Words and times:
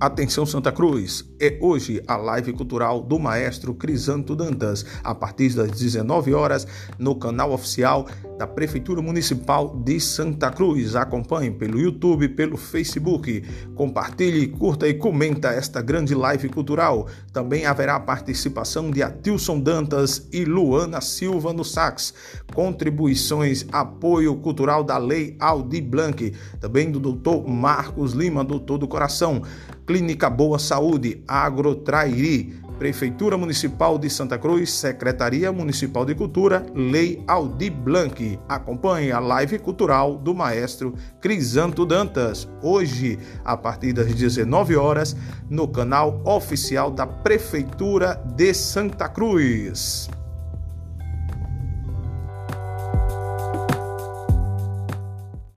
Atenção 0.00 0.46
Santa 0.46 0.72
Cruz, 0.72 1.26
é 1.38 1.58
hoje 1.60 2.02
a 2.08 2.16
live 2.16 2.54
cultural 2.54 3.02
do 3.02 3.18
maestro 3.18 3.74
Crisanto 3.74 4.34
Dantas, 4.34 4.82
a 5.04 5.14
partir 5.14 5.52
das 5.52 5.70
19 5.72 6.32
horas 6.32 6.66
no 6.98 7.14
canal 7.16 7.52
oficial 7.52 8.06
da 8.40 8.46
Prefeitura 8.46 9.02
Municipal 9.02 9.76
de 9.84 10.00
Santa 10.00 10.50
Cruz. 10.50 10.96
Acompanhe 10.96 11.50
pelo 11.50 11.78
YouTube, 11.78 12.26
pelo 12.30 12.56
Facebook. 12.56 13.44
Compartilhe, 13.74 14.46
curta 14.46 14.88
e 14.88 14.94
comenta 14.94 15.48
esta 15.48 15.82
grande 15.82 16.14
live 16.14 16.48
cultural. 16.48 17.06
Também 17.34 17.66
haverá 17.66 18.00
participação 18.00 18.90
de 18.90 19.02
Atilson 19.02 19.60
Dantas 19.60 20.26
e 20.32 20.46
Luana 20.46 21.02
Silva 21.02 21.52
no 21.52 21.62
sax. 21.62 22.14
Contribuições, 22.54 23.66
apoio 23.70 24.34
cultural 24.36 24.82
da 24.82 24.96
Lei 24.96 25.36
Aldi 25.38 25.82
Blanc, 25.82 26.32
também 26.58 26.90
do 26.90 26.98
Dr. 26.98 27.46
Marcos 27.46 28.14
Lima, 28.14 28.42
doutor 28.42 28.78
do 28.78 28.88
coração. 28.88 29.42
Clínica 29.86 30.30
Boa 30.30 30.58
Saúde, 30.58 31.22
Agrotrairi, 31.28 32.54
Prefeitura 32.80 33.36
Municipal 33.36 33.98
de 33.98 34.08
Santa 34.08 34.38
Cruz, 34.38 34.72
Secretaria 34.72 35.52
Municipal 35.52 36.06
de 36.06 36.14
Cultura, 36.14 36.64
Lei 36.74 37.22
Aldi 37.28 37.68
Blanc. 37.68 38.38
Acompanhe 38.48 39.12
a 39.12 39.20
live 39.20 39.58
cultural 39.58 40.16
do 40.16 40.34
maestro 40.34 40.94
Crisanto 41.20 41.84
Dantas, 41.84 42.48
hoje, 42.62 43.18
a 43.44 43.54
partir 43.54 43.92
das 43.92 44.14
19 44.14 44.76
horas, 44.76 45.14
no 45.50 45.68
canal 45.68 46.22
oficial 46.24 46.90
da 46.90 47.06
Prefeitura 47.06 48.14
de 48.34 48.54
Santa 48.54 49.10
Cruz. 49.10 50.08